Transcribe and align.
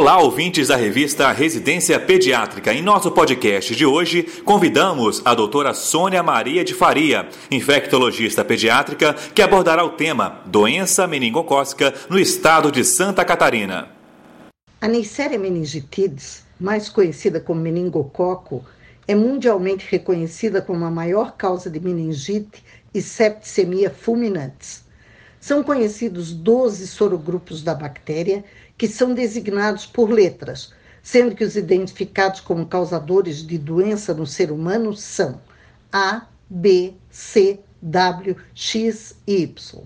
Olá, 0.00 0.16
ouvintes 0.20 0.68
da 0.68 0.76
revista 0.76 1.32
Residência 1.32 1.98
Pediátrica. 1.98 2.72
Em 2.72 2.80
nosso 2.80 3.10
podcast 3.10 3.74
de 3.74 3.84
hoje, 3.84 4.22
convidamos 4.44 5.20
a 5.24 5.34
doutora 5.34 5.74
Sônia 5.74 6.22
Maria 6.22 6.64
de 6.64 6.72
Faria, 6.72 7.28
infectologista 7.50 8.44
pediátrica, 8.44 9.12
que 9.34 9.42
abordará 9.42 9.84
o 9.84 9.96
tema 9.96 10.40
doença 10.46 11.04
meningocócica 11.08 11.92
no 12.08 12.16
estado 12.16 12.70
de 12.70 12.84
Santa 12.84 13.24
Catarina. 13.24 13.88
A 14.80 14.86
Neisseria 14.86 15.36
meningitidis, 15.36 16.44
mais 16.60 16.88
conhecida 16.88 17.40
como 17.40 17.60
meningococo, 17.60 18.64
é 19.08 19.16
mundialmente 19.16 19.84
reconhecida 19.90 20.62
como 20.62 20.84
a 20.84 20.90
maior 20.92 21.32
causa 21.36 21.68
de 21.68 21.80
meningite 21.80 22.62
e 22.94 23.02
septicemia 23.02 23.90
fulminantes. 23.90 24.84
São 25.40 25.62
conhecidos 25.62 26.32
12 26.32 26.86
sorogrupos 26.88 27.62
da 27.62 27.74
bactéria 27.74 28.44
que 28.76 28.88
são 28.88 29.14
designados 29.14 29.86
por 29.86 30.10
letras, 30.10 30.72
sendo 31.02 31.34
que 31.34 31.44
os 31.44 31.56
identificados 31.56 32.40
como 32.40 32.66
causadores 32.66 33.46
de 33.46 33.56
doença 33.56 34.12
no 34.12 34.26
ser 34.26 34.50
humano 34.50 34.94
são 34.94 35.40
A, 35.92 36.26
B, 36.50 36.94
C, 37.10 37.60
W, 37.80 38.36
X 38.54 39.16
e 39.26 39.42
Y. 39.42 39.82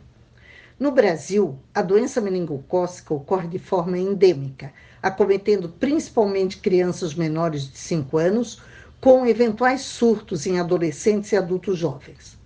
No 0.81 0.91
Brasil, 0.91 1.59
a 1.75 1.83
doença 1.83 2.21
meningocócica 2.21 3.15
ocorre 3.15 3.47
de 3.47 3.59
forma 3.59 3.99
endêmica, 3.99 4.73
acometendo 5.03 5.69
principalmente 5.69 6.59
crianças 6.59 7.15
menores 7.15 7.71
de 7.71 7.79
5 7.79 8.19
anos, 8.19 8.61
com 9.01 9.27
eventuais 9.27 9.83
surtos 9.83 10.47
em 10.47 10.59
adolescentes 10.59 11.31
e 11.33 11.37
adultos 11.37 11.79
jovens. 11.79 12.39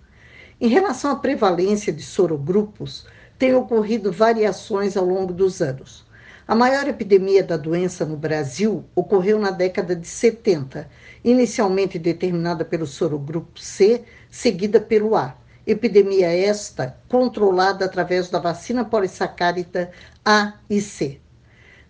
Em 0.59 0.69
relação 0.69 1.11
à 1.11 1.15
prevalência 1.15 1.93
de 1.93 2.01
sorogrupos, 2.01 3.05
têm 3.37 3.53
ocorrido 3.53 4.11
variações 4.11 4.97
ao 4.97 5.05
longo 5.05 5.31
dos 5.31 5.61
anos. 5.61 6.03
A 6.47 6.55
maior 6.55 6.87
epidemia 6.87 7.43
da 7.43 7.55
doença 7.55 8.03
no 8.05 8.17
Brasil 8.17 8.83
ocorreu 8.95 9.37
na 9.37 9.51
década 9.51 9.95
de 9.95 10.07
70, 10.07 10.89
inicialmente 11.23 11.99
determinada 11.99 12.65
pelo 12.65 12.87
sorogrupo 12.87 13.59
C, 13.59 14.03
seguida 14.31 14.79
pelo 14.79 15.15
A. 15.15 15.35
Epidemia 15.67 16.35
esta 16.35 16.97
controlada 17.07 17.85
através 17.85 18.27
da 18.31 18.39
vacina 18.39 18.83
polissacárida 18.83 19.91
A 20.25 20.53
e 20.67 20.81
C. 20.81 21.19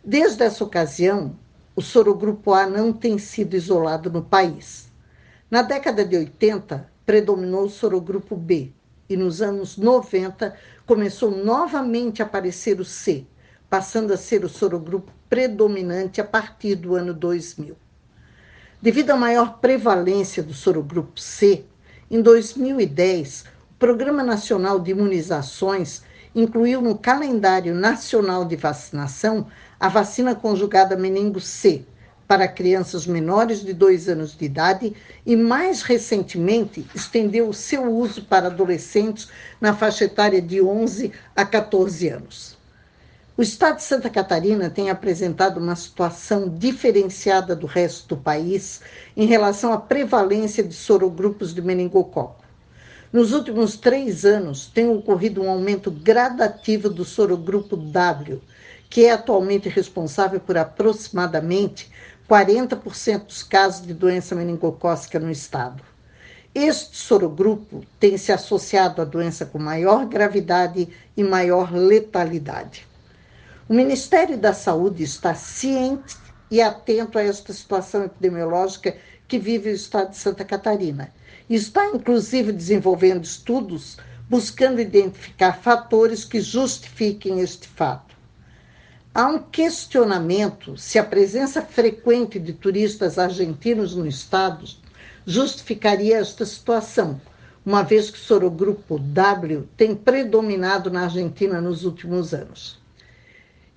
Desde 0.03 0.43
essa 0.43 0.61
ocasião, 0.61 1.37
o 1.73 1.81
sorogrupo 1.81 2.53
A 2.53 2.67
não 2.67 2.91
tem 2.91 3.17
sido 3.17 3.55
isolado 3.55 4.11
no 4.11 4.23
país. 4.23 4.89
Na 5.49 5.61
década 5.61 6.03
de 6.03 6.17
80, 6.17 6.96
predominou 7.07 7.63
o 7.63 7.69
sorogrupo 7.69 8.35
B 8.35 8.73
e 9.09 9.15
nos 9.15 9.41
anos 9.41 9.77
90 9.77 10.53
começou 10.85 11.31
novamente 11.31 12.21
a 12.21 12.25
aparecer 12.25 12.81
o 12.81 12.85
C 12.85 13.25
passando 13.69 14.11
a 14.11 14.17
ser 14.17 14.43
o 14.43 14.49
sorogrupo 14.49 15.11
predominante 15.29 16.19
a 16.19 16.23
partir 16.25 16.75
do 16.75 16.95
ano 16.95 17.13
2000. 17.13 17.77
Devido 18.81 19.11
à 19.11 19.15
maior 19.15 19.59
prevalência 19.59 20.43
do 20.43 20.53
sorogrupo 20.53 21.19
C, 21.19 21.65
em 22.11 22.21
2010, 22.21 23.45
o 23.71 23.73
Programa 23.79 24.21
Nacional 24.21 24.77
de 24.77 24.91
Imunizações 24.91 26.03
incluiu 26.35 26.81
no 26.81 26.97
calendário 26.97 27.73
nacional 27.73 28.43
de 28.43 28.57
vacinação 28.57 29.47
a 29.79 29.87
vacina 29.87 30.35
conjugada 30.35 30.97
meningo 30.97 31.39
C 31.39 31.85
para 32.27 32.47
crianças 32.47 33.07
menores 33.07 33.63
de 33.63 33.73
2 33.73 34.09
anos 34.09 34.37
de 34.37 34.45
idade 34.45 34.93
e, 35.25 35.35
mais 35.35 35.81
recentemente, 35.81 36.85
estendeu 36.93 37.47
o 37.47 37.53
seu 37.53 37.89
uso 37.89 38.23
para 38.23 38.47
adolescentes 38.47 39.29
na 39.61 39.73
faixa 39.73 40.03
etária 40.03 40.41
de 40.41 40.61
11 40.61 41.11
a 41.35 41.45
14 41.45 42.09
anos. 42.09 42.57
O 43.37 43.41
estado 43.41 43.77
de 43.77 43.83
Santa 43.83 44.09
Catarina 44.09 44.69
tem 44.69 44.89
apresentado 44.89 45.59
uma 45.59 45.75
situação 45.75 46.49
diferenciada 46.49 47.55
do 47.55 47.67
resto 47.67 48.15
do 48.15 48.17
país 48.17 48.81
em 49.15 49.27
relação 49.27 49.71
à 49.71 49.77
prevalência 49.77 50.63
de 50.63 50.73
sorogrupos 50.73 51.53
de 51.53 51.61
meningococo. 51.61 52.43
Nos 53.13 53.31
últimos 53.31 53.77
três 53.77 54.25
anos, 54.25 54.65
tem 54.65 54.89
ocorrido 54.89 55.41
um 55.41 55.49
aumento 55.49 55.89
gradativo 55.89 56.89
do 56.89 57.05
sorogrupo 57.05 57.77
W, 57.77 58.41
que 58.89 59.05
é 59.05 59.11
atualmente 59.11 59.69
responsável 59.69 60.39
por 60.39 60.57
aproximadamente 60.57 61.91
40% 62.29 63.25
dos 63.25 63.43
casos 63.43 63.85
de 63.85 63.93
doença 63.93 64.35
meningocócica 64.35 65.19
no 65.19 65.31
estado. 65.31 65.81
Este 66.53 66.97
sorogrupo 66.97 67.85
tem 67.99 68.17
se 68.17 68.31
associado 68.31 69.01
à 69.01 69.05
doença 69.05 69.45
com 69.45 69.59
maior 69.59 70.05
gravidade 70.05 70.89
e 71.15 71.23
maior 71.23 71.71
letalidade. 71.73 72.87
O 73.69 73.73
Ministério 73.73 74.37
da 74.37 74.53
Saúde 74.53 75.03
está 75.03 75.35
ciente 75.35 76.17
e 76.49 76.61
atento 76.61 77.17
a 77.17 77.23
esta 77.23 77.53
situação 77.53 78.03
epidemiológica 78.03 78.95
que 79.27 79.37
vive 79.37 79.69
o 79.69 79.73
estado 79.73 80.11
de 80.11 80.17
Santa 80.17 80.43
Catarina. 80.43 81.11
Está, 81.49 81.85
inclusive, 81.87 82.51
desenvolvendo 82.51 83.23
estudos 83.23 83.97
buscando 84.29 84.81
identificar 84.81 85.53
fatores 85.53 86.25
que 86.25 86.41
justifiquem 86.41 87.39
este 87.39 87.67
fato. 87.67 88.06
Há 89.19 89.25
um 89.25 89.39
questionamento 89.39 90.77
se 90.77 90.99
a 90.99 91.03
presença 91.03 91.59
frequente 91.59 92.37
de 92.37 92.53
turistas 92.53 93.17
argentinos 93.17 93.95
no 93.95 94.05
estado 94.05 94.63
justificaria 95.25 96.17
esta 96.17 96.45
situação, 96.45 97.19
uma 97.65 97.81
vez 97.81 98.11
que 98.11 98.17
o 98.19 98.21
sorogrupo 98.21 98.99
W 98.99 99.67
tem 99.75 99.95
predominado 99.95 100.91
na 100.91 101.05
Argentina 101.05 101.59
nos 101.59 101.83
últimos 101.83 102.31
anos. 102.31 102.79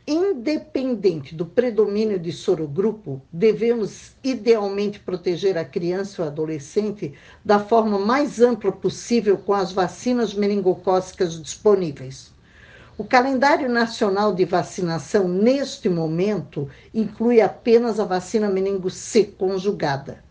Independente 0.07 1.35
do 1.35 1.47
predomínio 1.47 2.19
de 2.19 2.33
sorogrupo, 2.33 3.23
devemos 3.33 4.13
idealmente 4.23 5.01
proteger 5.01 5.57
a 5.57 5.65
criança 5.65 6.21
ou 6.21 6.29
adolescente 6.29 7.15
da 7.43 7.59
forma 7.59 7.99
mais 7.99 8.43
ampla 8.43 8.73
possível 8.73 9.39
com 9.39 9.55
as 9.55 9.73
vacinas 9.73 10.35
meningocócicas 10.35 11.41
disponíveis. 11.41 12.31
O 13.01 13.05
calendário 13.05 13.67
nacional 13.67 14.35
de 14.35 14.45
vacinação, 14.45 15.27
neste 15.27 15.89
momento, 15.89 16.69
inclui 16.93 17.41
apenas 17.41 17.99
a 17.99 18.05
vacina 18.05 18.51
meningo 18.51 18.91
C 18.91 19.25
conjugada. 19.25 20.23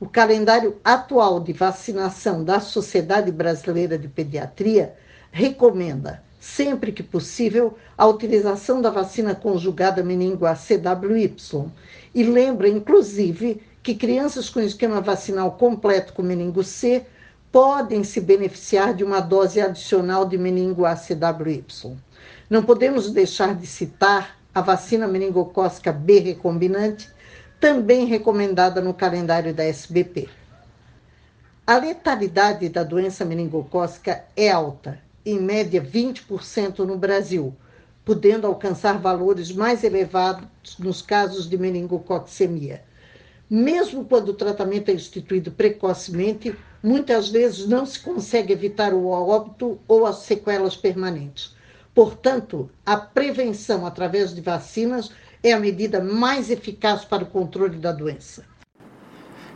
O 0.00 0.08
calendário 0.08 0.78
atual 0.82 1.38
de 1.40 1.52
vacinação 1.52 2.42
da 2.42 2.58
Sociedade 2.58 3.30
Brasileira 3.30 3.98
de 3.98 4.08
Pediatria 4.08 4.94
recomenda 5.30 6.22
sempre 6.40 6.90
que 6.90 7.02
possível, 7.02 7.76
a 7.98 8.06
utilização 8.06 8.80
da 8.80 8.88
vacina 8.88 9.34
conjugada 9.34 10.02
meningo 10.02 10.46
ACWY 10.46 11.36
e 12.14 12.22
lembra, 12.22 12.66
inclusive, 12.66 13.60
que 13.82 13.94
crianças 13.94 14.48
com 14.48 14.60
esquema 14.60 15.02
vacinal 15.02 15.52
completo 15.52 16.14
com 16.14 16.22
meningo 16.22 16.64
C 16.64 17.04
podem 17.52 18.02
se 18.02 18.22
beneficiar 18.22 18.94
de 18.94 19.04
uma 19.04 19.20
dose 19.20 19.60
adicional 19.60 20.24
de 20.24 20.38
meningo 20.38 20.86
ACWY. 20.86 22.05
Não 22.48 22.62
podemos 22.62 23.10
deixar 23.10 23.56
de 23.56 23.66
citar 23.66 24.38
a 24.54 24.60
vacina 24.60 25.08
meningocócica 25.08 25.92
B 25.92 26.20
recombinante, 26.20 27.10
também 27.58 28.06
recomendada 28.06 28.80
no 28.80 28.94
calendário 28.94 29.52
da 29.52 29.64
SBP. 29.64 30.28
A 31.66 31.78
letalidade 31.78 32.68
da 32.68 32.84
doença 32.84 33.24
meningocócica 33.24 34.24
é 34.36 34.48
alta 34.48 35.00
em 35.24 35.40
média 35.40 35.82
20% 35.82 36.78
no 36.84 36.96
Brasil, 36.96 37.52
podendo 38.04 38.46
alcançar 38.46 39.00
valores 39.00 39.50
mais 39.50 39.82
elevados 39.82 40.46
nos 40.78 41.02
casos 41.02 41.48
de 41.48 41.58
meningococcemia. 41.58 42.84
Mesmo 43.50 44.04
quando 44.04 44.28
o 44.28 44.34
tratamento 44.34 44.88
é 44.88 44.94
instituído 44.94 45.50
precocemente, 45.50 46.54
muitas 46.80 47.28
vezes 47.28 47.66
não 47.66 47.84
se 47.84 47.98
consegue 47.98 48.52
evitar 48.52 48.94
o 48.94 49.08
óbito 49.08 49.80
ou 49.88 50.06
as 50.06 50.18
sequelas 50.18 50.76
permanentes. 50.76 51.55
Portanto, 51.96 52.68
a 52.84 52.98
prevenção 52.98 53.86
através 53.86 54.34
de 54.34 54.42
vacinas 54.42 55.10
é 55.42 55.54
a 55.54 55.58
medida 55.58 55.98
mais 55.98 56.50
eficaz 56.50 57.06
para 57.06 57.22
o 57.22 57.26
controle 57.26 57.78
da 57.78 57.90
doença. 57.90 58.44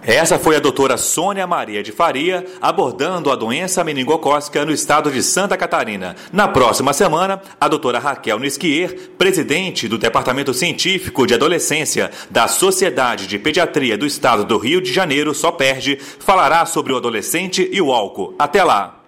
Essa 0.03 0.39
foi 0.39 0.57
a 0.57 0.59
doutora 0.59 0.97
Sônia 0.97 1.47
Maria 1.47 1.83
de 1.83 1.93
Faria 1.93 2.47
abordando 2.59 3.31
a 3.31 3.37
doença 3.37 3.85
meningocócica 3.85 4.65
no 4.65 4.73
estado 4.73 5.13
de 5.13 5.23
Santa 5.23 5.55
Catarina. 5.59 6.17
Na 6.33 6.49
próxima 6.49 6.95
semana, 6.95 7.43
a 7.61 7.69
doutora 7.69 7.99
Raquel 7.99 8.39
Nisquier, 8.39 9.11
presidente 9.19 9.87
do 9.87 9.99
Departamento 9.99 10.55
Científico 10.55 11.27
de 11.27 11.35
Adolescência 11.35 12.11
da 12.31 12.49
Sociedade 12.49 13.27
de 13.27 13.39
Pediatria 13.39 13.99
do 13.99 14.07
Estado 14.07 14.47
do 14.47 14.57
Rio 14.57 14.81
de 14.81 14.91
Janeiro, 14.91 15.35
só 15.35 15.53
perde, 15.53 15.97
falará 15.97 16.65
sobre 16.65 16.95
o 16.95 16.97
adolescente 16.97 17.69
e 17.71 17.83
o 17.83 17.93
álcool. 17.93 18.35
Até 18.39 18.65
lá! 18.65 19.00